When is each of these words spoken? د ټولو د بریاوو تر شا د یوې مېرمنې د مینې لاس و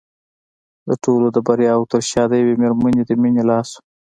د 0.87 0.89
ټولو 1.03 1.27
د 1.35 1.37
بریاوو 1.47 1.89
تر 1.91 2.01
شا 2.09 2.23
د 2.29 2.33
یوې 2.41 2.55
مېرمنې 2.61 3.03
د 3.05 3.11
مینې 3.21 3.43
لاس 3.49 3.69
و 3.75 3.77